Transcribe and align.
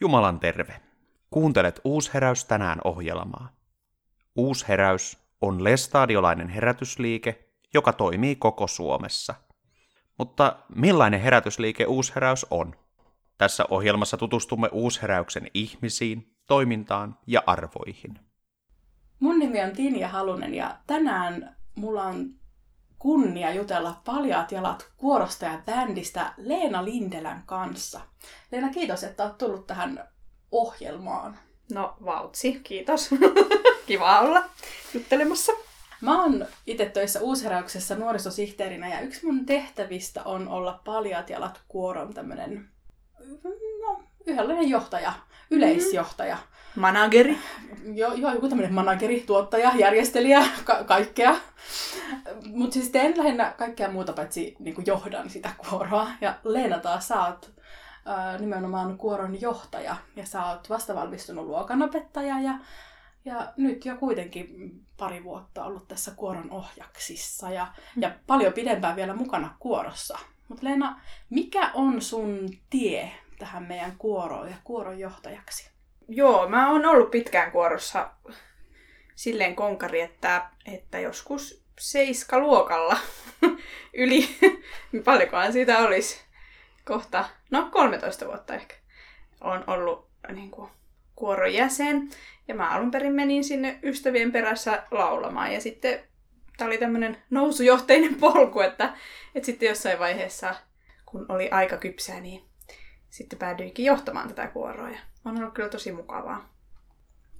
Jumalan 0.00 0.40
terve. 0.40 0.80
Kuuntelet 1.30 1.80
Uusheräys 1.84 2.44
tänään 2.44 2.78
ohjelmaa. 2.84 3.48
Uusheräys 4.36 5.18
on 5.40 5.64
lestadiolainen 5.64 6.48
herätysliike, 6.48 7.48
joka 7.74 7.92
toimii 7.92 8.36
koko 8.36 8.66
Suomessa. 8.66 9.34
Mutta 10.18 10.56
millainen 10.74 11.20
herätysliike 11.20 11.86
Uusheräys 11.86 12.46
on? 12.50 12.74
Tässä 13.38 13.64
ohjelmassa 13.70 14.16
tutustumme 14.16 14.68
Uusheräyksen 14.72 15.50
ihmisiin, 15.54 16.36
toimintaan 16.46 17.18
ja 17.26 17.42
arvoihin. 17.46 18.18
Mun 19.20 19.38
nimi 19.38 19.62
on 19.62 19.72
Tinja 19.72 20.08
Halunen 20.08 20.54
ja 20.54 20.76
tänään 20.86 21.56
mulla 21.74 22.02
on 22.02 22.30
kunnia 22.98 23.50
jutella 23.50 24.00
Paljaat 24.04 24.52
jalat 24.52 24.88
kuorosta 24.96 25.44
ja 25.44 25.62
bändistä 25.66 26.32
Leena 26.36 26.84
Lindelän 26.84 27.42
kanssa. 27.46 28.00
Leena, 28.52 28.70
kiitos, 28.70 29.04
että 29.04 29.24
olet 29.24 29.38
tullut 29.38 29.66
tähän 29.66 30.08
ohjelmaan. 30.50 31.38
No, 31.72 31.96
vautsi, 32.04 32.60
kiitos. 32.64 33.10
Kiva 33.86 34.20
olla 34.20 34.44
juttelemassa. 34.94 35.52
Mä 36.00 36.22
oon 36.22 36.46
itse 36.66 36.86
töissä 36.86 37.20
uusheräyksessä 37.20 37.94
nuorisosihteerinä 37.94 38.88
ja 38.88 39.00
yksi 39.00 39.26
mun 39.26 39.46
tehtävistä 39.46 40.22
on 40.24 40.48
olla 40.48 40.80
Paljaat 40.84 41.30
jalat 41.30 41.60
kuoron 41.68 42.14
tämmönen 42.14 42.68
no, 43.82 44.02
yhdenlainen 44.26 44.68
johtaja, 44.68 45.12
yleisjohtaja. 45.50 46.34
Mm. 46.34 46.55
Manageri. 46.76 47.38
Joo, 47.94 48.12
jo, 48.14 48.30
joku 48.30 48.48
tämmöinen 48.48 48.74
manageri, 48.74 49.24
tuottaja, 49.26 49.72
järjestelijä, 49.76 50.44
ka- 50.64 50.84
kaikkea. 50.84 51.36
Mutta 52.46 52.74
siis 52.74 52.88
teen 52.88 53.14
lähinnä 53.16 53.54
kaikkea 53.58 53.90
muuta 53.90 54.12
paitsi 54.12 54.56
niin 54.58 54.86
johdan 54.86 55.30
sitä 55.30 55.50
kuoroa. 55.56 56.08
Ja 56.20 56.34
Leena 56.44 56.78
taas, 56.78 57.08
sä 57.08 57.24
oot 57.26 57.52
ää, 58.06 58.38
nimenomaan 58.38 58.98
kuoron 58.98 59.40
johtaja 59.40 59.96
ja 60.16 60.26
sä 60.26 60.44
oot 60.46 60.70
vastavalmistunut 60.70 61.46
luokanopettaja 61.46 62.40
ja, 62.40 62.54
ja 63.24 63.52
nyt 63.56 63.84
jo 63.84 63.96
kuitenkin 63.96 64.80
pari 64.96 65.24
vuotta 65.24 65.64
ollut 65.64 65.88
tässä 65.88 66.10
kuoron 66.10 66.50
ohjaksissa 66.50 67.50
ja, 67.50 67.66
ja 67.96 68.10
paljon 68.26 68.52
pidempään 68.52 68.96
vielä 68.96 69.14
mukana 69.14 69.56
kuorossa. 69.58 70.18
Mutta 70.48 70.64
Leena, 70.64 71.00
mikä 71.30 71.70
on 71.74 72.02
sun 72.02 72.48
tie 72.70 73.10
tähän 73.38 73.62
meidän 73.62 73.92
kuoroon 73.98 74.48
ja 74.48 74.56
kuoron 74.64 74.98
johtajaksi? 74.98 75.75
Joo, 76.08 76.48
mä 76.48 76.70
oon 76.70 76.86
ollut 76.86 77.10
pitkään 77.10 77.52
kuorossa 77.52 78.10
silleen 79.14 79.56
konkari, 79.56 80.00
että, 80.00 80.46
että 80.74 80.98
joskus 80.98 81.64
seiska 81.78 82.38
luokalla 82.38 82.98
yli, 83.94 84.28
paljonkohan 85.04 85.52
siitä 85.52 85.78
olisi 85.78 86.20
kohta, 86.84 87.24
no 87.50 87.68
13 87.72 88.26
vuotta 88.26 88.54
ehkä, 88.54 88.74
on 89.40 89.64
ollut 89.66 90.08
niin 90.32 90.50
kuin, 90.50 90.70
kuoron 91.16 91.54
jäsen. 91.54 92.08
Ja 92.48 92.54
mä 92.54 92.70
alun 92.70 92.90
perin 92.90 93.12
menin 93.12 93.44
sinne 93.44 93.78
ystävien 93.82 94.32
perässä 94.32 94.82
laulamaan. 94.90 95.52
Ja 95.52 95.60
sitten 95.60 96.00
tämä 96.56 96.68
oli 96.68 96.78
tämmöinen 96.78 97.22
nousujohteinen 97.30 98.14
polku, 98.20 98.60
että, 98.60 98.94
että 99.34 99.46
sitten 99.46 99.68
jossain 99.68 99.98
vaiheessa, 99.98 100.54
kun 101.06 101.26
oli 101.28 101.50
aika 101.50 101.76
kypsää, 101.76 102.20
niin 102.20 102.44
sitten 103.16 103.38
päädyinkin 103.38 103.84
johtamaan 103.84 104.28
tätä 104.28 104.46
kuoroa. 104.46 104.90
Ja 104.90 104.98
on 105.24 105.38
ollut 105.38 105.54
kyllä 105.54 105.68
tosi 105.68 105.92
mukavaa. 105.92 106.48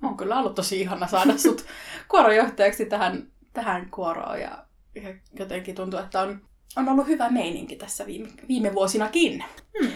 On 0.03 0.17
kyllä 0.17 0.39
ollut 0.39 0.55
tosi 0.55 0.81
ihana 0.81 1.07
saada 1.07 1.39
sut 1.39 1.67
kuorojohtajaksi 2.11 2.87
tähän, 2.87 3.27
tähän 3.53 3.91
kuoroon. 3.91 4.41
Ja, 4.41 4.65
ja 4.95 5.15
jotenkin 5.39 5.75
tuntuu, 5.75 6.01
että 6.01 6.21
on, 6.21 6.41
on 6.77 6.89
ollut 6.89 7.07
hyvä 7.07 7.31
meininki 7.31 7.77
tässä 7.77 8.07
viime, 8.07 8.29
viime 8.49 8.75
vuosinakin. 8.75 9.45
Hmm. 9.81 9.93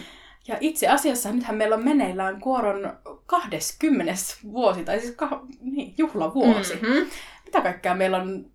Ja 0.47 0.57
itse 0.59 0.87
asiassa 0.87 1.31
nythän 1.31 1.55
meillä 1.55 1.75
on 1.75 1.83
meneillään 1.83 2.41
kuoron 2.41 2.97
20. 3.25 4.13
vuosi, 4.51 4.83
tai 4.83 4.99
siis 4.99 5.15
kah- 5.21 5.55
niin, 5.61 5.93
juhlavuosi. 5.97 6.73
Mm-hmm. 6.73 7.09
Mitä 7.45 7.61
kaikkea 7.61 7.95
meillä 7.95 8.17
on 8.17 8.45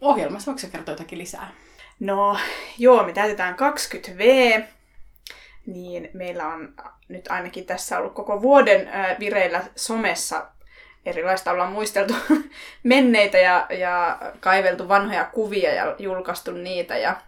ohjelmassa? 0.00 0.52
Voiko 0.52 0.68
kertoa 0.72 0.92
jotakin 0.92 1.18
lisää? 1.18 1.52
No, 2.00 2.36
joo, 2.78 3.06
me 3.06 3.12
täytetään 3.12 3.54
20V, 3.54 4.62
niin 5.66 6.10
meillä 6.14 6.48
on 6.48 6.74
nyt 7.08 7.28
ainakin 7.30 7.66
tässä 7.66 7.98
ollut 7.98 8.14
koko 8.14 8.42
vuoden 8.42 8.88
vireillä 9.20 9.64
somessa 9.76 10.46
erilaista 11.06 11.50
ollaan 11.50 11.72
muisteltu 11.72 12.14
menneitä 12.82 13.38
ja, 13.38 13.66
ja 13.70 14.18
kaiveltu 14.40 14.88
vanhoja 14.88 15.24
kuvia 15.24 15.74
ja 15.74 15.96
julkaistu 15.98 16.52
niitä 16.52 16.98
ja, 16.98 17.20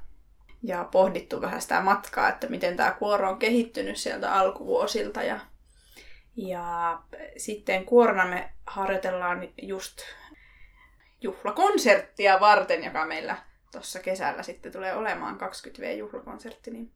ja 0.63 0.85
pohdittu 0.85 1.41
vähän 1.41 1.63
sitä 1.63 1.81
matkaa, 1.81 2.29
että 2.29 2.47
miten 2.47 2.77
tämä 2.77 2.91
kuoro 2.91 3.31
on 3.31 3.39
kehittynyt 3.39 3.97
sieltä 3.97 4.33
alkuvuosilta. 4.33 5.23
Ja, 5.23 5.41
ja 6.37 6.99
sitten 7.37 7.85
kuorona 7.85 8.27
me 8.27 8.53
harjoitellaan 8.67 9.49
just 9.63 9.99
juhlakonserttia 11.21 12.41
varten, 12.41 12.85
joka 12.85 13.05
meillä 13.05 13.37
tuossa 13.73 14.01
kesällä 14.01 14.43
sitten 14.43 14.73
tulee 14.73 14.95
olemaan 14.95 15.41
20V-juhlakonsertti, 15.41 16.71
niin 16.71 16.91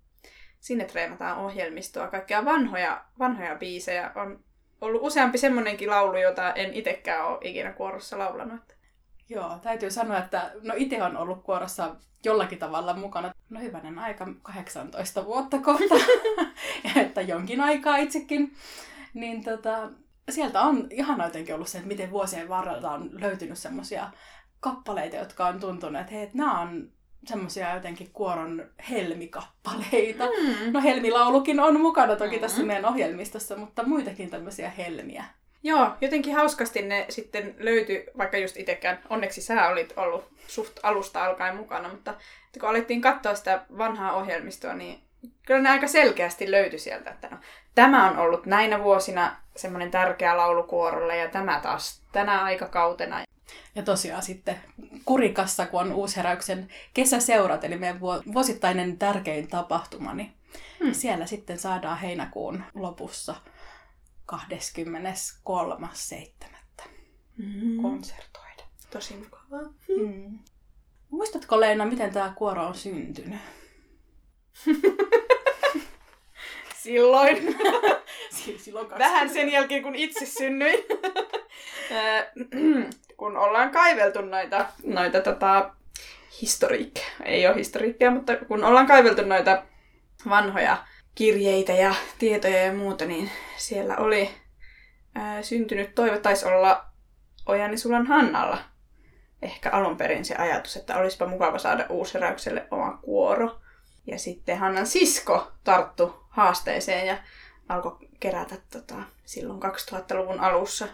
sinne 0.60 0.84
treenataan 0.84 1.38
ohjelmistoa, 1.38 2.08
kaikkia 2.08 2.44
vanhoja, 2.44 3.04
vanhoja 3.18 3.56
biisejä. 3.56 4.12
On 4.14 4.44
ollut 4.80 5.02
useampi 5.02 5.38
semmonenkin 5.38 5.90
laulu, 5.90 6.16
jota 6.16 6.52
en 6.52 6.74
itsekään 6.74 7.26
ole 7.26 7.38
ikinä 7.42 7.72
kuorossa 7.72 8.18
laulanut. 8.18 8.60
Joo, 9.28 9.58
täytyy 9.62 9.90
sanoa, 9.90 10.18
että 10.18 10.52
no 10.62 10.74
itse 10.76 11.02
on 11.02 11.16
ollut 11.16 11.42
kuorossa 11.42 11.96
jollakin 12.24 12.58
tavalla 12.58 12.94
mukana. 12.94 13.32
No 13.50 13.60
hyvänen 13.60 13.98
aika, 13.98 14.26
18 14.42 15.24
vuotta 15.24 15.58
kohta, 15.58 15.94
että 17.02 17.20
jonkin 17.20 17.60
aikaa 17.60 17.96
itsekin. 17.96 18.56
Niin 19.14 19.44
tota, 19.44 19.90
sieltä 20.30 20.60
on 20.60 20.86
ihan 20.90 21.20
jotenkin 21.20 21.54
ollut 21.54 21.68
se, 21.68 21.78
että 21.78 21.88
miten 21.88 22.10
vuosien 22.10 22.48
varrella 22.48 22.90
on 22.90 23.10
löytynyt 23.12 23.58
semmoisia 23.58 24.10
kappaleita, 24.60 25.16
jotka 25.16 25.46
on 25.46 25.60
tuntunut, 25.60 26.00
että 26.00 26.12
hei, 26.12 26.22
että 26.22 26.38
nämä 26.38 26.60
on 26.60 26.90
semmoisia 27.26 27.74
jotenkin 27.74 28.10
kuoron 28.12 28.66
helmikappaleita. 28.90 30.24
Mm. 30.24 30.72
No 30.72 30.82
helmilaulukin 30.82 31.60
on 31.60 31.80
mukana 31.80 32.16
toki 32.16 32.36
mm. 32.36 32.40
tässä 32.40 32.62
meidän 32.62 32.84
ohjelmistossa, 32.84 33.56
mutta 33.56 33.82
muitakin 33.82 34.30
tämmöisiä 34.30 34.70
helmiä. 34.70 35.24
Joo, 35.62 35.90
jotenkin 36.00 36.34
hauskasti 36.34 36.82
ne 36.82 37.06
sitten 37.08 37.54
löytyi, 37.58 38.06
vaikka 38.18 38.36
just 38.36 38.56
itsekään, 38.56 38.98
onneksi 39.10 39.42
sä 39.42 39.68
olit 39.68 39.92
ollut 39.96 40.28
suht 40.46 40.78
alusta 40.82 41.24
alkaen 41.24 41.56
mukana, 41.56 41.88
mutta 41.88 42.14
kun 42.60 42.68
alettiin 42.68 43.00
katsoa 43.00 43.34
sitä 43.34 43.60
vanhaa 43.78 44.12
ohjelmistoa, 44.12 44.74
niin 44.74 45.00
kyllä 45.46 45.60
ne 45.60 45.70
aika 45.70 45.86
selkeästi 45.86 46.50
löytyi 46.50 46.78
sieltä, 46.78 47.10
että 47.10 47.28
no, 47.30 47.36
tämä 47.74 48.10
on 48.10 48.18
ollut 48.18 48.46
näinä 48.46 48.82
vuosina 48.82 49.36
semmoinen 49.56 49.90
tärkeä 49.90 50.36
laulukuorolle 50.36 51.16
ja 51.16 51.28
tämä 51.28 51.60
taas 51.62 52.02
tänä 52.12 52.42
aikakautena. 52.42 53.20
Ja 53.74 53.82
tosiaan 53.82 54.22
sitten 54.22 54.56
Kurikassa, 55.04 55.66
kun 55.66 55.80
on 55.80 55.92
uusheräyksen 55.92 56.68
kesäseurat, 56.94 57.64
eli 57.64 57.78
meidän 57.78 58.00
vuosittainen 58.00 58.98
tärkein 58.98 59.48
tapahtuma, 59.48 60.14
niin 60.14 60.32
hmm. 60.80 60.94
siellä 60.94 61.26
sitten 61.26 61.58
saadaan 61.58 61.98
heinäkuun 61.98 62.64
lopussa 62.74 63.34
23.7. 64.32 64.38
Mm. 67.36 67.82
konsertoida. 67.82 68.62
Tosi 68.90 69.16
mukavaa. 69.16 69.72
Hmm. 69.88 70.38
Muistatko 71.10 71.60
Leena, 71.60 71.86
miten 71.86 72.12
tämä 72.12 72.32
kuoro 72.36 72.66
on 72.66 72.74
syntynyt? 72.74 73.40
Silloin. 76.82 77.38
Silloin 78.58 78.90
Vähän 78.90 79.30
sen 79.30 79.52
jälkeen, 79.52 79.82
kun 79.82 79.94
itse 79.94 80.26
synnyin. 80.26 80.78
kun 83.18 83.36
ollaan 83.36 83.70
kaiveltu 83.70 84.20
noita, 84.20 84.66
noita 84.84 85.20
tota, 85.20 85.70
historiikkeja, 86.42 87.06
ei 87.24 87.46
ole 87.46 87.56
historiikkeja, 87.56 88.10
mutta 88.10 88.36
kun 88.36 88.64
ollaan 88.64 88.86
kaiveltu 88.86 89.22
noita 89.22 89.62
vanhoja 90.28 90.76
kirjeitä 91.14 91.72
ja 91.72 91.94
tietoja 92.18 92.62
ja 92.62 92.72
muuta, 92.72 93.04
niin 93.04 93.30
siellä 93.56 93.96
oli 93.96 94.30
ää, 95.14 95.42
syntynyt 95.42 95.94
toive, 95.94 96.18
taisi 96.18 96.46
olla 96.46 96.84
Ojani 97.46 97.78
Sulan 97.78 98.06
Hannalla 98.06 98.58
ehkä 99.42 99.70
alun 99.70 99.96
perin 99.96 100.24
se 100.24 100.34
ajatus, 100.34 100.76
että 100.76 100.96
olisipa 100.96 101.26
mukava 101.26 101.58
saada 101.58 101.86
uusheräykselle 101.88 102.66
oma 102.70 102.98
kuoro. 103.02 103.60
Ja 104.06 104.18
sitten 104.18 104.58
Hannan 104.58 104.86
sisko 104.86 105.52
tarttu 105.64 106.24
haasteeseen 106.28 107.06
ja 107.06 107.16
alkoi 107.68 108.08
kerätä 108.20 108.56
tota, 108.72 108.94
silloin 109.24 109.60
2000-luvun 109.62 110.40
alussa 110.40 110.88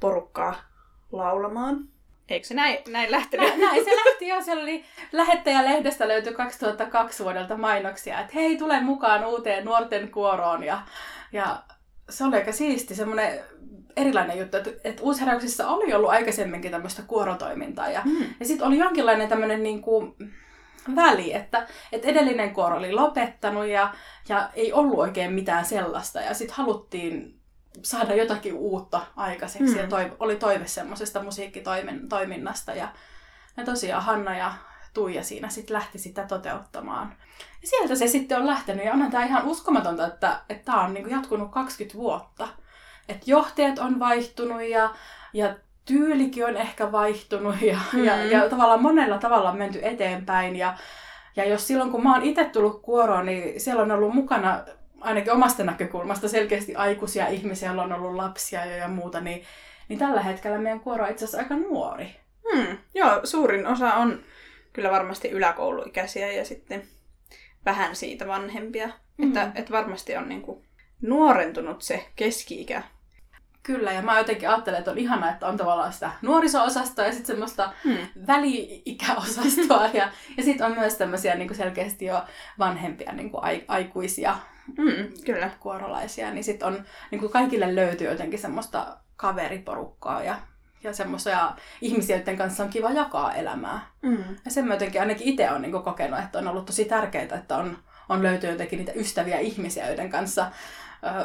porukkaa 0.00 0.71
laulamaan. 1.12 1.88
Eikö 2.28 2.46
se 2.46 2.54
näin, 2.54 2.78
näin 2.88 3.10
lähtenyt? 3.10 3.48
Nä, 3.48 3.66
näin 3.66 3.84
se 3.84 3.90
lähti 3.90 4.28
jo. 4.28 4.42
Siellä 4.42 4.62
oli 4.62 4.84
lähettäjälehdestä 5.12 6.08
löytyi 6.08 6.34
2002 6.34 7.24
vuodelta 7.24 7.56
mainoksia, 7.56 8.20
että 8.20 8.32
hei, 8.34 8.56
tule 8.56 8.80
mukaan 8.80 9.24
uuteen 9.24 9.64
nuorten 9.64 10.10
kuoroon. 10.10 10.64
Ja, 10.64 10.82
ja 11.32 11.62
se 12.10 12.24
oli 12.24 12.36
aika 12.36 12.52
siisti, 12.52 12.94
semmoinen 12.94 13.40
erilainen 13.96 14.38
juttu, 14.38 14.56
että, 14.56 14.70
että 14.84 15.02
uusheräyksissä 15.02 15.68
oli 15.68 15.94
ollut 15.94 16.10
aikaisemminkin 16.10 16.70
tämmöistä 16.70 17.02
kuorotoimintaa. 17.02 17.88
Ja, 17.88 18.02
mm. 18.04 18.24
ja 18.40 18.46
sitten 18.46 18.66
oli 18.66 18.78
jonkinlainen 18.78 19.28
tämmöinen 19.28 19.62
niin 19.62 19.82
kuin, 19.82 20.14
väli, 20.96 21.34
että, 21.34 21.66
että 21.92 22.08
edellinen 22.08 22.54
kuoro 22.54 22.76
oli 22.76 22.92
lopettanut 22.92 23.66
ja, 23.66 23.94
ja 24.28 24.50
ei 24.54 24.72
ollut 24.72 24.98
oikein 24.98 25.32
mitään 25.32 25.64
sellaista. 25.64 26.20
Ja 26.20 26.34
sitten 26.34 26.56
haluttiin 26.56 27.41
saada 27.82 28.14
jotakin 28.14 28.54
uutta 28.54 29.00
aikaiseksi. 29.16 29.74
Mm. 29.74 29.78
Ja 29.78 29.86
toiv- 29.86 30.16
oli 30.18 30.36
toive 30.36 30.66
semmoisesta 30.66 31.22
musiikkitoiminnasta. 31.22 32.72
Ja, 32.72 32.88
ja 33.56 33.64
tosiaan 33.64 34.02
Hanna 34.02 34.36
ja 34.36 34.52
Tuija 34.94 35.24
siinä 35.24 35.48
sitten 35.48 35.74
lähti 35.74 35.98
sitä 35.98 36.24
toteuttamaan. 36.26 37.14
Ja 37.62 37.68
sieltä 37.68 37.94
se 37.94 38.06
sitten 38.06 38.38
on 38.38 38.46
lähtenyt. 38.46 38.84
Ja 38.84 38.92
onhan 38.92 39.10
tämä 39.10 39.24
ihan 39.24 39.46
uskomatonta, 39.46 40.06
että 40.06 40.40
tämä 40.64 40.80
on 40.80 40.94
niinku 40.94 41.10
jatkunut 41.10 41.50
20 41.50 41.98
vuotta. 41.98 42.48
Että 43.08 43.22
johtajat 43.26 43.78
on 43.78 43.98
vaihtunut 43.98 44.62
ja, 44.62 44.94
ja 45.32 45.54
tyylikin 45.84 46.46
on 46.46 46.56
ehkä 46.56 46.92
vaihtunut 46.92 47.62
ja, 47.62 47.78
mm. 47.92 48.04
ja, 48.04 48.24
ja 48.24 48.48
tavallaan 48.48 48.82
monella 48.82 49.18
tavalla 49.18 49.50
on 49.50 49.58
menty 49.58 49.78
eteenpäin. 49.82 50.56
Ja, 50.56 50.74
ja 51.36 51.44
jos 51.48 51.66
silloin, 51.66 51.90
kun 51.90 52.02
mä 52.02 52.14
oon 52.14 52.22
itse 52.22 52.44
tullut 52.44 52.82
kuoroon, 52.82 53.26
niin 53.26 53.60
siellä 53.60 53.82
on 53.82 53.92
ollut 53.92 54.14
mukana 54.14 54.64
ainakin 55.02 55.32
omasta 55.32 55.64
näkökulmasta 55.64 56.28
selkeästi 56.28 56.74
aikuisia 56.74 57.28
ihmisiä, 57.28 57.68
joilla 57.68 57.82
on 57.82 57.92
ollut 57.92 58.14
lapsia 58.14 58.66
jo 58.66 58.76
ja 58.76 58.88
muuta, 58.88 59.20
niin, 59.20 59.44
niin 59.88 59.98
tällä 59.98 60.22
hetkellä 60.22 60.58
meidän 60.58 60.80
kuoro 60.80 61.04
on 61.04 61.10
itse 61.10 61.24
asiassa 61.24 61.38
aika 61.38 61.56
nuori. 61.56 62.16
Hmm. 62.52 62.78
Joo, 62.94 63.20
suurin 63.24 63.66
osa 63.66 63.94
on 63.94 64.22
kyllä 64.72 64.90
varmasti 64.90 65.28
yläkouluikäisiä 65.28 66.32
ja 66.32 66.44
sitten 66.44 66.82
vähän 67.66 67.96
siitä 67.96 68.26
vanhempia. 68.26 68.88
Mm. 69.18 69.28
Että, 69.28 69.52
että 69.54 69.72
varmasti 69.72 70.16
on 70.16 70.28
niin 70.28 70.42
kuin 70.42 70.64
nuorentunut 71.00 71.82
se 71.82 72.06
keski-ikä. 72.16 72.82
Kyllä, 73.62 73.92
ja 73.92 74.02
mä 74.02 74.18
jotenkin 74.18 74.48
ajattelen, 74.48 74.78
että 74.78 74.90
on 74.90 74.98
ihana, 74.98 75.30
että 75.30 75.46
on 75.46 75.56
tavallaan 75.56 75.92
sitä 75.92 76.10
nuoriso-osastoa 76.22 77.04
ja 77.04 77.12
sitten 77.12 77.26
semmoista 77.26 77.72
Hmm. 77.84 77.96
väli-ikäosastoa. 78.26 79.86
Ja, 79.94 80.08
ja 80.36 80.42
sitten 80.42 80.66
on 80.66 80.72
myös 80.78 80.94
tämmöisiä 80.94 81.34
niin 81.34 81.54
selkeästi 81.54 82.04
jo 82.04 82.24
vanhempia 82.58 83.12
niin 83.12 83.30
kuin 83.30 83.44
ai, 83.44 83.64
aikuisia 83.68 84.36
Hmm, 84.76 85.12
kyllä. 85.24 85.50
kuorolaisia. 85.60 86.30
Niin 86.30 86.44
sitten 86.44 86.68
on, 86.68 86.84
niin 87.10 87.20
kuin 87.20 87.32
kaikille 87.32 87.74
löytyy 87.74 88.10
jotenkin 88.10 88.38
semmoista 88.38 88.96
kaveriporukkaa 89.16 90.22
ja, 90.22 90.36
ja 90.82 90.92
semmoisia 90.92 91.52
ihmisiä, 91.80 92.16
joiden 92.16 92.36
kanssa 92.36 92.62
on 92.62 92.70
kiva 92.70 92.90
jakaa 92.90 93.34
elämää. 93.34 93.80
Hmm. 94.06 94.24
Ja 94.44 94.50
sen 94.50 94.66
mä 94.66 94.74
jotenkin 94.74 95.00
ainakin 95.00 95.28
itse 95.28 95.50
olen 95.50 95.62
niin 95.62 95.72
kokenut, 95.82 96.20
että 96.20 96.38
on 96.38 96.48
ollut 96.48 96.66
tosi 96.66 96.84
tärkeää, 96.84 97.24
että 97.38 97.56
on, 97.56 97.78
on 98.08 98.22
löytynyt 98.22 98.54
jotenkin 98.54 98.78
niitä 98.78 98.92
ystäviä 98.92 99.38
ihmisiä, 99.38 99.86
joiden 99.86 100.10
kanssa 100.10 100.50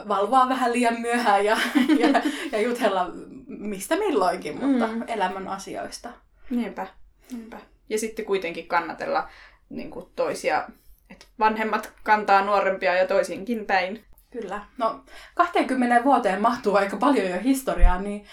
valvoa 0.07 0.50
vähän 0.50 0.74
liian 0.74 1.01
myöhään 1.01 1.45
ja, 1.45 1.57
ja, 2.00 2.21
ja 2.51 2.62
jutella 2.62 3.09
mistä 3.47 3.95
milloinkin, 3.95 4.65
mutta 4.65 4.88
Mm. 4.88 5.03
elämän 5.07 5.47
asioista. 5.47 6.09
Niinpä. 6.50 6.88
Niinpä. 7.31 7.57
Ja 7.89 8.00
sitten 8.00 8.25
kuitenkin 8.25 8.68
kannatella 8.68 9.29
niin 9.69 9.91
kuin 9.91 10.06
toisia, 10.15 10.68
että 11.09 11.25
vanhemmat 11.39 11.94
kantaa 12.03 12.41
nuorempia 12.41 12.95
ja 12.95 13.07
toisinkin 13.07 13.65
päin. 13.65 14.03
Kyllä. 14.31 14.62
No 14.77 15.03
20 15.35 16.03
vuoteen 16.03 16.41
mahtuu 16.41 16.75
aika 16.75 16.97
paljon 16.97 17.30
jo 17.30 17.39
historiaa, 17.44 18.01
niin 18.01 18.25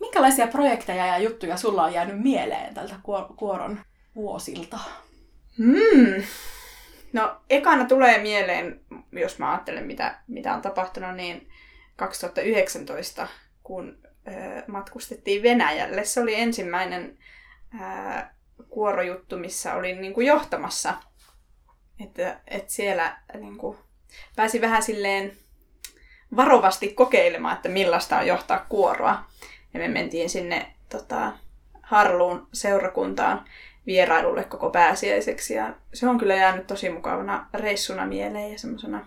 minkälaisia 0.00 0.46
projekteja 0.46 1.06
ja 1.06 1.18
juttuja 1.18 1.56
sulla 1.56 1.84
on 1.84 1.92
jäänyt 1.92 2.22
mieleen 2.22 2.74
tältä 2.74 2.94
kuor- 2.94 3.34
kuoron 3.36 3.80
vuosilta? 4.14 4.78
Hmm. 5.58 6.22
No, 7.12 7.40
ekana 7.50 7.84
tulee 7.84 8.18
mieleen, 8.18 8.80
jos 9.12 9.38
mä 9.38 9.50
ajattelen, 9.50 9.86
mitä, 9.86 10.18
mitä 10.28 10.54
on 10.54 10.62
tapahtunut, 10.62 11.14
niin 11.14 11.48
2019, 11.96 13.28
kun 13.62 13.98
ö, 14.28 14.62
matkustettiin 14.66 15.42
Venäjälle. 15.42 16.04
Se 16.04 16.20
oli 16.20 16.34
ensimmäinen 16.34 17.18
ö, 17.74 18.22
kuorojuttu, 18.68 19.38
missä 19.38 19.74
olin 19.74 20.00
niin 20.00 20.14
kuin 20.14 20.26
johtamassa. 20.26 20.94
Että 22.04 22.40
et 22.46 22.70
siellä 22.70 23.16
niin 23.34 23.58
kuin, 23.58 23.78
pääsi 24.36 24.60
vähän 24.60 24.82
silleen 24.82 25.36
varovasti 26.36 26.88
kokeilemaan, 26.88 27.56
että 27.56 27.68
millaista 27.68 28.18
on 28.18 28.26
johtaa 28.26 28.66
kuoroa. 28.68 29.24
Ja 29.74 29.80
me 29.80 29.88
mentiin 29.88 30.30
sinne 30.30 30.74
tota, 30.88 31.32
Harluun 31.82 32.48
seurakuntaan 32.52 33.44
vierailulle 33.86 34.44
koko 34.44 34.70
pääsiäiseksi. 34.70 35.54
Ja 35.54 35.74
se 35.94 36.08
on 36.08 36.18
kyllä 36.18 36.34
jäänyt 36.34 36.66
tosi 36.66 36.90
mukavana 36.90 37.46
reissuna 37.54 38.06
mieleen 38.06 38.52
ja 38.52 38.58
semmoisena 38.58 39.06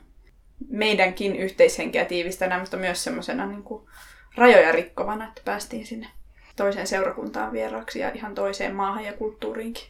meidänkin 0.69 1.35
yhteishenkeä 1.35 2.05
tiivistänä, 2.05 2.59
mutta 2.59 2.77
myös 2.77 3.03
semmoisena 3.03 3.45
niin 3.45 3.63
kuin 3.63 3.83
rajoja 4.35 4.71
rikkovana, 4.71 5.27
että 5.27 5.41
päästiin 5.45 5.85
sinne 5.85 6.07
toiseen 6.55 6.87
seurakuntaan 6.87 7.51
vieraaksi 7.51 7.99
ja 7.99 8.11
ihan 8.13 8.35
toiseen 8.35 8.75
maahan 8.75 9.05
ja 9.05 9.13
kulttuuriinkin. 9.13 9.83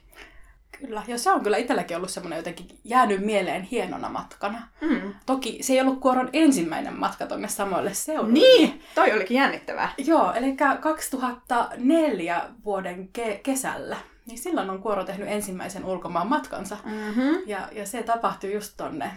Kyllä, 0.80 1.04
ja 1.08 1.18
se 1.18 1.32
on 1.32 1.44
kyllä 1.44 1.58
itselläkin 1.58 1.98
ollut 1.98 2.10
semmoinen 2.10 2.38
jotenkin 2.38 2.80
jäänyt 2.84 3.22
mieleen 3.22 3.64
hienona 3.64 4.10
matkana. 4.10 4.68
Mm. 4.82 5.14
Toki 5.26 5.58
se 5.62 5.74
ei 5.74 5.82
ollut 5.82 6.00
Kuoron 6.00 6.30
ensimmäinen 6.34 7.00
matka 7.00 7.26
tonne 7.26 7.48
samoille 7.48 7.94
seuduille. 7.94 8.34
Niin, 8.34 8.84
toi 8.96 9.14
olikin 9.14 9.38
jännittävää. 9.38 9.94
Joo, 9.98 10.34
eli 10.34 10.56
2004 10.82 12.42
vuoden 12.66 13.10
ke- 13.18 13.40
kesällä, 13.44 13.98
niin 14.26 14.38
silloin 14.38 14.70
on 14.70 14.82
Kuoro 14.82 15.04
tehnyt 15.04 15.28
ensimmäisen 15.28 15.86
ulkomaan 15.86 16.28
matkansa. 16.28 16.78
Mm-hmm. 16.84 17.38
Ja, 17.46 17.70
ja 17.72 17.86
se 17.86 18.04
tapahtui 18.04 18.54
just 18.54 18.74
tonne, 18.78 19.12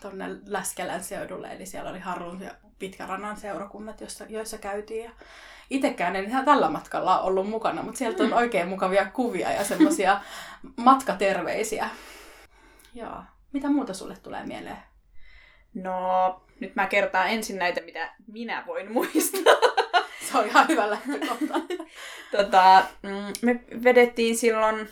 tonne 0.00 0.28
Läskelän 0.46 1.04
seudulle, 1.04 1.48
eli 1.48 1.66
siellä 1.66 1.90
oli 1.90 1.98
Harrun 1.98 2.40
ja 2.42 2.50
Pitkärannan 2.78 3.36
seurakunnat, 3.36 4.00
joissa, 4.00 4.24
joissa 4.28 4.58
käytiin. 4.58 5.04
Ja 5.04 5.10
itekään 5.70 6.16
en 6.16 6.24
ihan 6.24 6.44
tällä 6.44 6.70
matkalla 6.70 7.20
ollut 7.20 7.48
mukana, 7.48 7.82
mutta 7.82 7.98
sieltä 7.98 8.22
on 8.22 8.32
oikein 8.32 8.68
mukavia 8.68 9.10
kuvia 9.10 9.52
ja 9.52 9.64
semmoisia 9.64 10.20
matkaterveisiä. 10.76 11.88
Joo. 12.94 13.22
Mitä 13.52 13.68
muuta 13.68 13.94
sulle 13.94 14.16
tulee 14.22 14.46
mieleen? 14.46 14.78
No, 15.74 16.40
nyt 16.60 16.74
mä 16.74 16.86
kertaan 16.86 17.28
ensin 17.28 17.58
näitä, 17.58 17.80
mitä 17.80 18.14
minä 18.26 18.64
voin 18.66 18.92
muistaa. 18.92 19.54
Se 20.32 20.38
on 20.38 20.46
ihan 20.46 20.68
hyvä 20.68 20.90
lähtökohta. 20.90 21.60
tota, 22.36 22.82
mm, 23.02 23.32
me 23.42 23.60
vedettiin 23.84 24.36
silloin, 24.36 24.88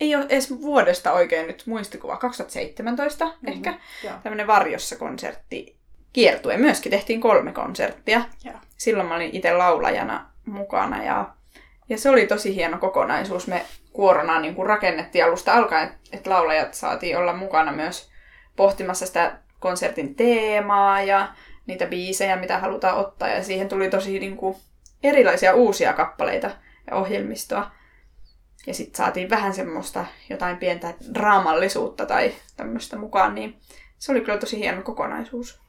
ei 0.00 0.16
ole 0.16 0.26
edes 0.28 0.50
vuodesta 0.50 1.12
oikein 1.12 1.46
nyt 1.46 1.62
muistikuva, 1.66 2.16
2017 2.16 3.24
mm-hmm. 3.24 3.48
ehkä, 3.48 3.78
Joo. 4.04 4.14
tämmöinen 4.22 4.46
varjossa 4.46 4.96
konsertti 4.96 5.76
kiertue. 6.12 6.56
Myöskin 6.56 6.90
tehtiin 6.90 7.20
kolme 7.20 7.52
konserttia. 7.52 8.22
Joo. 8.44 8.54
Silloin 8.76 9.08
mä 9.08 9.14
olin 9.14 9.36
itse 9.36 9.52
laulajana 9.52 10.30
mukana 10.44 11.04
ja, 11.04 11.28
ja 11.88 11.98
se 11.98 12.10
oli 12.10 12.26
tosi 12.26 12.54
hieno 12.54 12.78
kokonaisuus. 12.78 13.46
Me 13.46 13.66
kuorona 13.92 14.40
niin 14.40 14.54
kuin 14.54 14.66
rakennettiin 14.66 15.24
alusta 15.24 15.52
alkaen, 15.52 15.90
että 16.12 16.30
laulajat 16.30 16.74
saatiin 16.74 17.18
olla 17.18 17.32
mukana 17.32 17.72
myös 17.72 18.10
pohtimassa 18.56 19.06
sitä 19.06 19.38
konsertin 19.60 20.14
teemaa 20.14 21.02
ja 21.02 21.28
niitä 21.66 21.86
biisejä, 21.86 22.36
mitä 22.36 22.58
halutaan 22.58 22.96
ottaa. 22.96 23.28
Ja 23.28 23.44
siihen 23.44 23.68
tuli 23.68 23.90
tosi 23.90 24.18
niin 24.18 24.36
kuin, 24.36 24.56
erilaisia 25.08 25.54
uusia 25.54 25.92
kappaleita 25.92 26.50
ja 26.90 26.96
ohjelmistoa. 26.96 27.70
Ja 28.66 28.74
sitten 28.74 28.96
saatiin 28.96 29.30
vähän 29.30 29.54
semmoista 29.54 30.04
jotain 30.30 30.56
pientä 30.56 30.94
draamallisuutta 31.14 32.06
tai 32.06 32.34
tämmöistä 32.56 32.96
mukaan, 32.98 33.34
niin 33.34 33.56
se 33.98 34.12
oli 34.12 34.20
kyllä 34.20 34.38
tosi 34.38 34.58
hieno 34.58 34.82
kokonaisuus. 34.82 35.60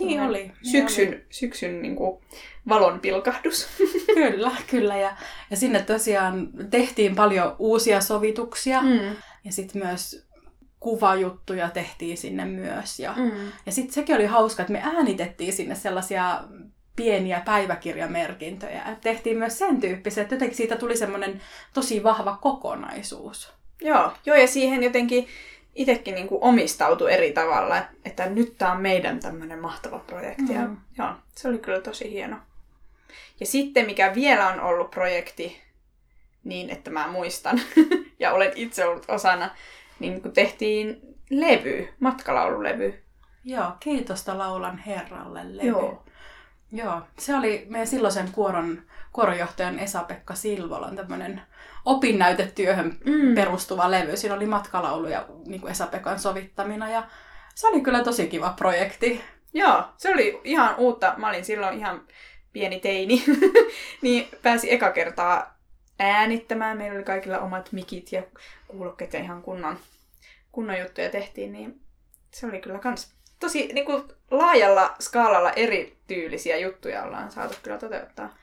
Niin 0.00 0.20
oli. 0.20 0.42
Niin 0.42 0.54
Syksyn, 0.72 1.08
oli. 1.08 1.24
syksyn 1.30 1.82
niin 1.82 1.96
kuin, 1.96 2.22
valon 2.68 3.00
pilkahdus. 3.00 3.68
Kyllä, 4.14 4.50
kyllä. 4.70 4.96
Ja, 4.96 5.16
ja 5.50 5.56
sinne 5.56 5.82
tosiaan 5.82 6.48
tehtiin 6.70 7.14
paljon 7.16 7.56
uusia 7.58 8.00
sovituksia. 8.00 8.82
Mm. 8.82 9.16
Ja 9.44 9.52
sitten 9.52 9.82
myös 9.84 10.26
kuvajuttuja 10.80 11.70
tehtiin 11.70 12.16
sinne 12.16 12.44
myös. 12.44 12.98
Ja, 13.00 13.14
Mm. 13.16 13.52
ja 13.66 13.72
sitten 13.72 13.94
sekin 13.94 14.14
oli 14.16 14.26
hauska, 14.26 14.62
että 14.62 14.72
me 14.72 14.80
äänitettiin 14.84 15.52
sinne 15.52 15.74
sellaisia 15.74 16.40
pieniä 16.96 17.40
päiväkirjamerkintöjä. 17.44 18.82
Et 18.82 19.00
tehtiin 19.00 19.38
myös 19.38 19.58
sen 19.58 19.80
tyyppisiä, 19.80 20.22
että 20.22 20.34
jotenkin 20.34 20.56
siitä 20.56 20.76
tuli 20.76 20.96
semmoinen 20.96 21.40
tosi 21.74 22.02
vahva 22.02 22.38
kokonaisuus. 22.40 23.52
Joo, 23.80 24.12
joo, 24.26 24.36
ja 24.36 24.46
siihen 24.46 24.82
jotenkin 24.82 25.28
itsekin 25.74 26.14
niin 26.14 26.28
omistautui 26.30 27.12
eri 27.12 27.32
tavalla, 27.32 27.82
että, 28.04 28.26
nyt 28.26 28.58
tämä 28.58 28.72
on 28.72 28.80
meidän 28.80 29.20
tämmöinen 29.20 29.58
mahtava 29.58 29.98
projekti. 29.98 30.52
Ja, 30.52 30.60
Mm. 30.66 30.76
joo, 30.98 31.08
se 31.36 31.48
oli 31.48 31.58
kyllä 31.58 31.80
tosi 31.80 32.10
hieno. 32.12 32.36
Ja 33.40 33.46
sitten 33.46 33.86
mikä 33.86 34.14
vielä 34.14 34.48
on 34.48 34.60
ollut 34.60 34.90
projekti, 34.90 35.60
niin 36.44 36.70
että 36.70 36.90
mä 36.90 37.08
muistan, 37.08 37.60
ja 38.20 38.32
olen 38.32 38.52
itse 38.54 38.84
ollut 38.86 39.04
osana, 39.08 39.50
niin 39.98 40.22
kun 40.22 40.32
tehtiin 40.32 41.00
levy, 41.30 41.88
matkalaululevy. 42.00 43.02
Joo, 43.44 43.72
kiitosta 43.80 44.38
laulan 44.38 44.78
herralle 44.78 45.56
levy. 45.56 45.68
Joo. 45.68 46.04
Joo, 46.72 47.00
se 47.18 47.34
oli 47.36 47.66
meidän 47.68 47.86
silloisen 47.86 48.32
kuoron, 48.32 48.82
kuoronjohtajan 49.12 49.78
Esa-Pekka 49.78 50.34
Silvolan 50.34 50.96
tämmöinen 50.96 51.42
opinnäytetyöhön 51.84 52.96
Mm. 53.04 53.34
perustuva 53.34 53.90
levy. 53.90 54.16
Siinä 54.16 54.34
oli 54.34 54.46
matkalauluja 54.46 55.26
niin 55.46 55.60
kuin 55.60 55.70
Esa-Pekan 55.70 56.18
sovittamina 56.18 56.90
ja 56.90 57.02
se 57.54 57.68
oli 57.68 57.80
kyllä 57.80 58.04
tosi 58.04 58.28
kiva 58.28 58.54
projekti. 58.56 59.20
Joo, 59.54 59.84
se 59.96 60.10
oli 60.10 60.40
ihan 60.44 60.74
uutta. 60.78 61.14
Mä 61.16 61.28
olin 61.28 61.44
silloin 61.44 61.78
ihan 61.78 62.06
pieni 62.52 62.80
teini, 62.80 63.24
niin 64.02 64.28
pääsi 64.42 64.72
eka 64.72 64.90
kertaa 64.90 65.58
äänittämään. 65.98 66.78
Meillä 66.78 66.96
oli 66.96 67.04
kaikilla 67.04 67.38
omat 67.38 67.72
mikit 67.72 68.12
ja 68.12 68.22
kuulokkeet 68.68 69.12
ja 69.12 69.20
ihan 69.20 69.42
kunnon, 69.42 69.78
kunnon 70.52 70.78
juttuja 70.80 71.10
tehtiin, 71.10 71.52
niin 71.52 71.80
se 72.34 72.46
oli 72.46 72.60
kyllä 72.60 72.78
kans 72.78 73.14
tosi 73.42 73.70
niin 73.72 73.86
kuin, 73.86 74.02
laajalla 74.30 74.94
skaalalla 75.00 75.52
erityylisiä 75.52 76.56
juttuja 76.56 77.02
ollaan 77.02 77.30
saatu 77.30 77.54
kyllä 77.62 77.78
toteuttaa. 77.78 78.34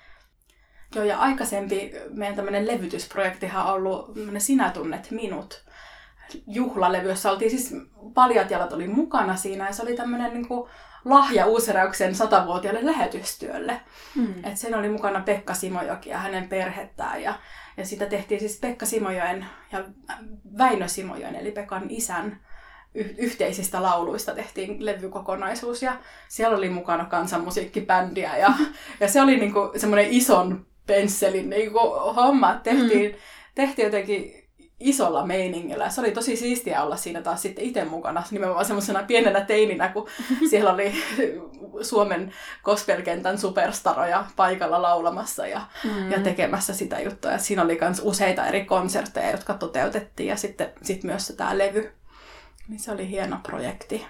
Joo, 0.96 1.06
ja 1.06 1.18
aikaisempi 1.18 1.92
meidän 2.10 2.36
tämmöinen 2.36 2.68
levytysprojektihan 2.68 3.66
on 3.66 3.74
ollut 3.74 4.12
Sinä 4.38 4.70
tunnet 4.70 5.12
minut 5.12 5.64
juhlalevy, 6.48 7.10
jossa 7.10 7.32
oltiin 7.32 7.52
siis 7.52 7.76
paljat 8.14 8.52
jalat 8.52 8.74
oli 8.74 8.88
mukana 8.88 9.36
siinä, 9.36 9.68
ja 9.68 9.74
se 9.74 9.84
oli 9.84 9.96
tämmöinen 9.96 10.34
niin 10.34 10.48
kuin, 10.48 10.70
lahja 11.06 11.46
Uuseräyksen 11.46 12.16
satavuotiaalle 12.16 12.86
lähetystyölle. 12.86 13.82
Mm. 14.16 14.46
Et 14.46 14.58
sen 14.58 14.76
oli 14.76 14.90
mukana 14.90 15.22
Pekka 15.22 15.54
Simojoki 15.54 16.10
ja 16.10 16.18
hänen 16.18 16.50
perhettään. 16.50 17.22
Ja, 17.22 17.34
ja 17.78 17.86
sitä 17.86 18.06
tehtiin 18.06 18.40
siis 18.40 18.60
Pekka 18.60 18.86
Simojoen 18.86 19.46
ja 19.72 19.86
Väinö 20.58 20.88
Simojoen, 20.88 21.36
eli 21.36 21.52
Pekan 21.52 21.86
isän 21.90 22.40
y- 22.96 23.16
yhteisistä 23.18 23.84
lauluista 23.84 24.36
tehtiin 24.36 24.86
levykokonaisuus. 24.86 25.84
Ja 25.84 25.98
siellä 26.28 26.58
oli 26.58 26.70
mukana 26.70 27.06
kansanmusiikkibändiä. 27.06 28.38
Ja, 28.38 28.54
ja 29.00 29.08
se 29.08 29.22
oli 29.22 29.38
niinku 29.38 29.72
semmoinen 29.78 30.12
ison 30.12 30.66
pensselin 30.88 31.50
niinku 31.50 31.80
homma, 32.16 32.52
että 32.52 32.64
tehtiin, 32.64 33.12
mm. 33.12 33.18
tehtiin 33.56 33.86
jotenkin 33.86 34.50
isolla 34.80 35.26
meiningillä. 35.26 35.90
Se 35.90 36.02
oli 36.02 36.12
tosi 36.12 36.36
siistiä 36.36 36.84
olla 36.84 36.96
siinä 36.96 37.22
taas 37.22 37.42
sitten 37.42 37.66
itse 37.66 37.86
mukana, 37.86 38.24
nimenomaan 38.32 38.66
semmoisena 38.66 39.04
pienenä 39.04 39.42
teininä, 39.42 39.90
kun 39.90 40.08
siellä 40.50 40.74
oli 40.74 40.94
Suomen 41.82 42.34
gospelkentän 42.64 43.38
superstaroja 43.38 44.26
paikalla 44.36 44.82
laulamassa 44.82 45.48
ja, 45.48 45.62
mm. 45.84 46.12
ja 46.12 46.20
tekemässä 46.20 46.74
sitä 46.74 47.00
juttua. 47.00 47.38
Siinä 47.38 47.64
oli 47.64 47.78
myös 47.82 48.02
useita 48.04 48.48
eri 48.48 48.66
konsertteja, 48.66 49.32
jotka 49.32 49.54
toteutettiin 49.54 50.30
ja 50.30 50.36
sitten 50.36 50.74
sit 50.82 51.04
myös 51.04 51.34
tämä 51.38 51.58
levy. 51.58 51.92
Niin 52.70 52.80
se 52.80 52.92
oli 52.92 53.10
hieno 53.10 53.40
projekti. 53.44 54.06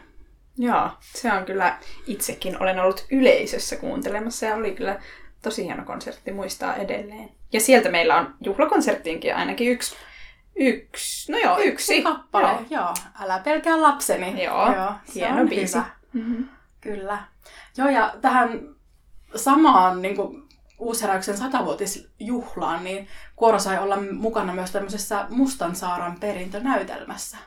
Joo, 0.58 0.90
se 1.00 1.32
on 1.34 1.46
kyllä, 1.46 1.78
itsekin 2.08 2.62
olen 2.62 2.80
ollut 2.80 3.06
yleisössä 3.12 3.76
kuuntelemassa 3.76 4.46
ja 4.46 4.56
oli 4.56 4.72
kyllä 4.76 5.02
tosi 5.42 5.66
hieno 5.66 5.86
konsertti 5.86 6.32
muistaa 6.32 6.76
edelleen. 6.76 7.30
Ja 7.54 7.60
sieltä 7.60 7.90
meillä 7.90 8.18
on 8.18 8.36
juhlakonserttiinkin 8.42 9.36
ainakin 9.36 9.72
yksi 9.72 9.96
Yksi. 10.56 11.32
No 11.32 11.38
joo, 11.38 11.58
yksi. 11.58 11.70
yksi 11.70 12.02
kappale, 12.02 12.48
joo. 12.48 12.66
joo. 12.70 12.94
Älä 13.20 13.40
pelkää 13.40 13.82
lapseni. 13.82 14.44
Joo, 14.44 14.74
joo 14.74 14.94
hieno 15.16 15.48
biisi. 15.48 15.78
Hyvä. 15.78 15.90
Mm-hmm. 16.14 16.50
Kyllä. 16.82 17.18
Joo, 17.78 17.90
ja 17.90 18.14
tähän 18.22 18.62
samaan 19.36 20.02
niin 20.02 20.16
kuin, 20.16 20.50
Uusheräyksen 20.80 21.38
satavuotisjuhlaan, 21.38 22.84
niin 22.84 23.08
Kuoro 23.36 23.60
sai 23.60 23.78
olla 23.78 23.98
mukana 24.12 24.54
myös 24.54 24.72
tämmöisessä 24.72 25.26
Mustansaaran 25.30 26.20
perintönäytelmässä. 26.20 27.38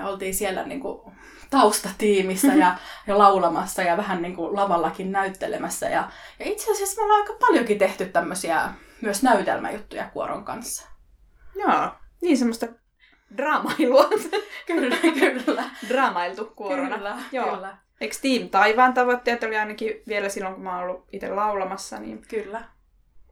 Ja 0.00 0.06
oltiin 0.06 0.34
siellä 0.34 0.62
niin 0.62 0.80
kuin, 0.80 1.12
taustatiimissä 1.50 2.54
ja, 2.54 2.76
ja 3.06 3.18
laulamassa 3.18 3.82
ja 3.82 3.96
vähän 3.96 4.22
niin 4.22 4.36
kuin, 4.36 4.56
lavallakin 4.56 5.12
näyttelemässä. 5.12 5.88
Ja, 5.88 6.10
ja 6.38 6.46
itse 6.46 6.72
asiassa 6.72 7.00
me 7.00 7.04
ollaan 7.04 7.20
aika 7.20 7.46
paljonkin 7.46 7.78
tehty 7.78 8.06
tämmöisiä 8.06 8.68
myös 9.02 9.22
näytelmäjuttuja 9.22 10.10
Kuoron 10.12 10.44
kanssa. 10.44 10.88
Joo, 11.54 11.90
niin 12.20 12.38
semmoista 12.38 12.66
draamailua. 13.36 14.08
kyllä, 14.66 14.96
kyllä. 15.44 15.64
Draamailtu 15.88 16.52
kuorona. 16.56 16.96
Kyllä, 16.96 17.18
Joo. 17.32 17.54
kyllä. 17.54 17.76
Eikö 18.00 18.16
Team 18.22 18.48
Taivaan 18.48 18.94
tavoitteet 18.94 19.42
oli 19.42 19.56
ainakin 19.56 20.02
vielä 20.08 20.28
silloin, 20.28 20.54
kun 20.54 20.64
mä 20.64 20.74
oon 20.74 20.82
ollut 20.82 21.08
itse 21.12 21.28
laulamassa, 21.28 21.98
niin 21.98 22.22
kyllä. 22.28 22.64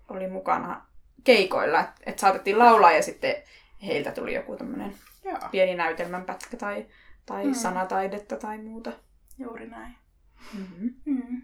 oli 0.09 0.27
mukana 0.27 0.87
keikoilla, 1.25 1.81
että 1.81 1.95
et 2.07 2.19
saatettiin 2.19 2.59
laulaa 2.59 2.93
ja 2.93 3.03
sitten 3.03 3.35
heiltä 3.87 4.13
tuli 4.13 4.35
joku 4.35 4.57
tämmöinen 4.57 4.95
pieni 5.51 5.75
näytelmän 5.75 6.25
pätkä 6.25 6.57
tai, 6.57 6.87
tai 7.27 7.45
mm. 7.45 7.55
sanataidetta 7.55 8.37
tai 8.37 8.59
muuta. 8.59 8.93
Juuri 9.39 9.69
näin. 9.69 9.95
Mm-hmm. 10.55 10.95
Mm. 11.05 11.43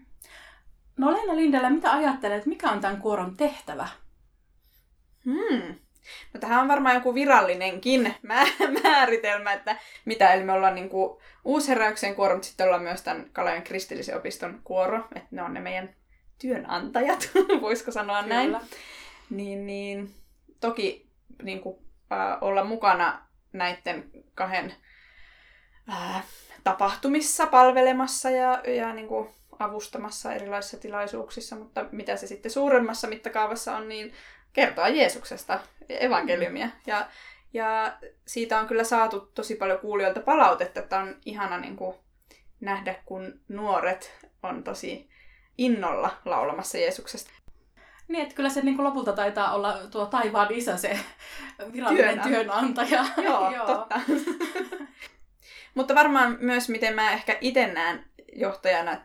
No 0.97 1.11
Leena 1.11 1.35
Lindellä, 1.35 1.69
mitä 1.69 1.91
ajattelet, 1.91 2.45
mikä 2.45 2.69
on 2.69 2.81
tämän 2.81 3.01
kuoron 3.01 3.37
tehtävä? 3.37 3.87
Hmm. 5.25 5.75
No 6.33 6.39
tähän 6.39 6.61
on 6.61 6.67
varmaan 6.67 6.95
joku 6.95 7.13
virallinenkin 7.13 8.15
määritelmä, 8.83 9.53
että 9.53 9.77
mitä, 10.05 10.33
eli 10.33 10.43
me 10.43 10.51
ollaan 10.51 10.75
niin 10.75 10.89
kuin 10.89 11.19
uusheräyksen 11.45 12.15
kuoro, 12.15 12.35
mutta 12.35 12.47
sitten 12.47 12.65
ollaan 12.65 12.83
myös 12.83 13.01
tämän 13.01 13.29
Kalajan 13.33 13.63
kristillisen 13.63 14.17
opiston 14.17 14.61
kuoro, 14.63 15.07
että 15.15 15.27
ne 15.31 15.43
on 15.43 15.53
ne 15.53 15.59
meidän 15.59 15.95
työnantajat, 16.41 17.29
voisiko 17.61 17.91
sanoa 17.91 18.23
Kyllä. 18.23 18.35
näin. 18.35 18.57
Niin, 19.29 19.67
niin 19.67 20.13
toki 20.59 21.09
niin 21.43 21.61
kuin, 21.61 21.77
äh, 22.11 22.37
olla 22.41 22.63
mukana 22.63 23.25
näiden 23.57 24.11
kahden 24.35 24.73
äh, 25.89 26.23
tapahtumissa 26.63 27.45
palvelemassa 27.45 28.29
ja, 28.29 28.61
ja 28.67 28.93
niin 28.93 29.07
kuin, 29.07 29.29
avustamassa 29.59 30.33
erilaisissa 30.33 30.77
tilaisuuksissa, 30.77 31.55
mutta 31.55 31.85
mitä 31.91 32.15
se 32.15 32.27
sitten 32.27 32.51
suuremmassa 32.51 33.07
mittakaavassa 33.07 33.77
on, 33.77 33.89
niin 33.89 34.13
kertoa 34.53 34.87
Jeesuksesta, 34.87 35.59
evankeliumia. 35.89 36.69
Ja, 36.87 37.07
ja 37.53 37.97
siitä 38.27 38.59
on 38.59 38.67
kyllä 38.67 38.83
saatu 38.83 39.19
tosi 39.19 39.55
paljon 39.55 39.79
kuulijoilta 39.79 40.19
palautetta, 40.19 40.79
että 40.79 40.99
on 40.99 41.15
ihana 41.25 41.57
niin 41.57 41.75
kuin, 41.75 41.95
nähdä, 42.59 42.95
kun 43.05 43.39
nuoret 43.47 44.27
on 44.43 44.63
tosi 44.63 45.09
innolla 45.57 46.17
laulamassa 46.25 46.77
Jeesuksesta. 46.77 47.31
Niin, 48.07 48.23
että 48.23 48.35
kyllä 48.35 48.49
se 48.49 48.61
niin 48.61 48.75
kuin 48.75 48.85
lopulta 48.85 49.13
taitaa 49.13 49.53
olla 49.53 49.73
tuo 49.91 50.05
taivaan 50.05 50.47
isä 50.51 50.77
se 50.77 50.99
virallinen 51.73 52.19
työnantaja. 52.19 53.05
Joo, 53.23 53.51
Joo, 53.51 53.65
totta. 53.65 53.99
Mutta 55.75 55.95
varmaan 55.95 56.37
myös, 56.39 56.69
miten 56.69 56.95
mä 56.95 57.11
ehkä 57.11 57.37
itse 57.41 57.67
näen 57.67 58.05
johtajana, 58.35 58.97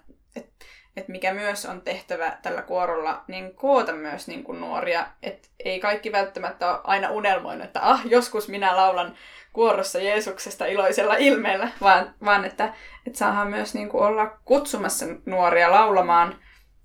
että 0.97 1.12
mikä 1.12 1.35
myös 1.35 1.66
on 1.66 1.83
tehtävä 1.83 2.38
tällä 2.42 2.62
kuorolla, 2.62 3.25
niin 3.28 3.54
koota 3.54 3.92
myös 3.92 4.28
niin 4.28 4.45
kuin 4.45 4.61
nuoria. 4.61 5.07
Että 5.23 5.49
ei 5.64 5.80
kaikki 5.80 6.12
välttämättä 6.12 6.71
ole 6.71 6.80
aina 6.85 7.11
unelmoinut, 7.11 7.64
että 7.64 7.80
ah, 7.83 8.00
joskus 8.04 8.49
minä 8.49 8.76
laulan 8.76 9.16
kuorossa 9.52 9.99
Jeesuksesta 9.99 10.66
iloisella 10.66 11.14
ilmeellä, 11.14 11.69
vaan, 11.80 12.14
vaan 12.25 12.45
että, 12.45 12.75
että 13.07 13.19
saadaan 13.19 13.50
myös 13.50 13.75
niin 13.75 13.88
kuin 13.88 14.04
olla 14.04 14.26
kutsumassa 14.45 15.07
nuoria 15.26 15.71
laulamaan 15.71 16.38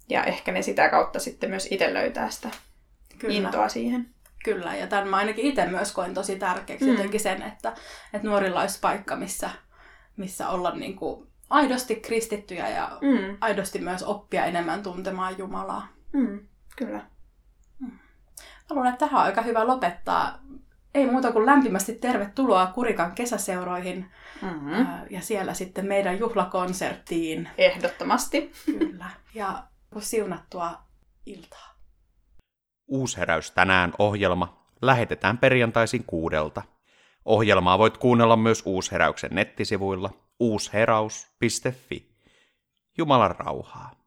ja 0.10 0.24
ehkä 0.24 0.52
ne 0.52 0.62
sitä 0.62 0.90
kautta 0.90 1.20
sitten 1.20 1.50
myös 1.50 1.68
itse 1.72 1.94
löytää 1.94 2.30
sitä 2.30 2.50
Kyllä. 3.20 3.34
intoa 3.34 3.70
siihen. 3.70 4.10
Kyllä, 4.44 4.76
ja 4.76 4.88
tämän 4.88 5.08
mä 5.08 5.18
ainakin 5.18 5.46
itse 5.46 5.66
myös 5.66 5.92
koen 5.92 6.14
tosi 6.14 6.36
tärkeäksi 6.36 6.86
mm. 6.86 6.92
jotenkin 6.92 7.20
sen, 7.20 7.42
että, 7.42 7.74
että 8.14 8.28
nuorilla 8.28 8.62
olisi 8.62 8.80
paikka, 8.80 9.16
missä, 9.16 9.50
missä 10.18 10.50
olla 10.50 10.72
niin 10.72 10.96
kuin 10.96 11.28
aidosti 11.50 11.96
kristittyjä 11.96 12.70
ja 12.70 12.98
mm. 13.02 13.38
aidosti 13.42 13.80
myös 13.80 14.04
oppia 14.04 14.46
enemmän 14.46 14.84
tuntemaan 14.84 15.38
Jumalaa. 15.38 15.88
Mm, 16.14 16.40
kyllä. 16.76 17.02
Mm. 17.80 17.92
Haluan, 18.70 18.88
että 18.88 19.00
tähän 19.00 19.20
on 19.20 19.26
aika 19.26 19.42
hyvä 19.42 19.68
lopettaa. 19.68 20.40
Ei 20.96 21.12
muuta 21.12 21.32
kuin 21.32 21.46
lämpimästi 21.46 21.94
tervetuloa 21.94 22.68
Kurikan 22.68 23.12
kesäseuroihin 23.12 24.12
mm-hmm. 24.42 24.88
ja 25.10 25.22
siellä 25.22 25.54
sitten 25.54 25.86
meidän 25.86 26.20
juhlakonserttiin. 26.20 27.50
Ehdottomasti. 27.58 28.52
Kyllä. 28.66 29.10
Ja 29.34 29.64
siunattua 30.02 30.82
iltaa. 31.26 31.76
Uusheräys 32.88 33.52
tänään 33.52 33.94
ohjelma 34.00 34.66
lähetetään 34.82 35.38
perjantaisin 35.38 36.04
kuudelta. 36.04 36.62
Ohjelmaa 37.26 37.80
voit 37.80 37.98
kuunnella 37.98 38.36
myös 38.36 38.64
Uusheräyksen 38.66 39.32
nettisivuilla– 39.34 40.10
uusheraus.fi. 40.40 42.16
Jumalan 42.98 43.36
rauhaa. 43.36 44.05